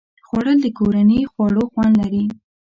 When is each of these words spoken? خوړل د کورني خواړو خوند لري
خوړل 0.27 0.57
د 0.63 0.67
کورني 0.77 1.19
خواړو 1.31 1.61
خوند 1.71 1.93
لري 2.01 2.23